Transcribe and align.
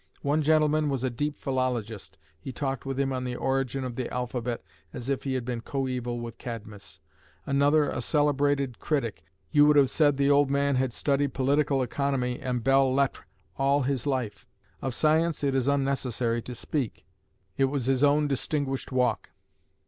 One 0.23 0.41
gentleman 0.41 0.89
was 0.89 1.03
a 1.03 1.11
deep 1.11 1.35
philologist, 1.35 2.17
he 2.39 2.51
talked 2.51 2.87
with 2.87 2.99
him 2.99 3.13
on 3.13 3.23
the 3.23 3.35
origin 3.35 3.83
of 3.83 3.95
the 3.95 4.11
alphabet 4.11 4.63
as 4.93 5.11
if 5.11 5.25
he 5.25 5.35
had 5.35 5.45
been 5.45 5.61
coeval 5.61 6.19
with 6.19 6.39
Cadmus; 6.39 6.99
another, 7.45 7.87
a 7.87 8.01
celebrated 8.01 8.79
critic, 8.79 9.23
you 9.51 9.67
would 9.67 9.75
have 9.75 9.91
said 9.91 10.17
the 10.17 10.31
old 10.31 10.49
man 10.49 10.75
had 10.75 10.91
studied 10.91 11.35
political 11.35 11.83
economy 11.83 12.39
and 12.39 12.63
belles 12.63 12.95
lettres 12.97 13.25
all 13.57 13.83
his 13.83 14.07
life; 14.07 14.47
of 14.81 14.95
science 14.95 15.43
it 15.43 15.53
is 15.53 15.67
unnecessary 15.67 16.41
to 16.41 16.55
speak, 16.55 17.05
it 17.55 17.65
was 17.65 17.85
his 17.85 18.01
own 18.01 18.27
distinguished 18.27 18.91
walk. 18.91 19.29